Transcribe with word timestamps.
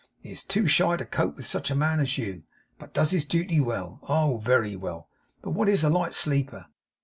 He 0.19 0.31
is 0.31 0.43
too 0.43 0.65
shy 0.65 0.97
to 0.97 1.05
cope 1.05 1.35
with 1.35 1.45
such 1.45 1.69
a 1.69 1.75
man 1.75 1.99
as 1.99 2.17
you, 2.17 2.41
but 2.79 2.91
does 2.91 3.11
his 3.11 3.23
duty 3.23 3.59
well. 3.59 3.99
Oh, 4.09 4.37
very 4.39 4.75
well! 4.75 5.07
But 5.43 5.51
what 5.51 5.69
is 5.69 5.83
a 5.83 5.91
light 5.91 6.15
sleeper? 6.15 6.65